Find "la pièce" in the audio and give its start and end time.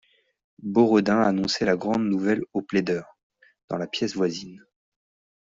3.77-4.15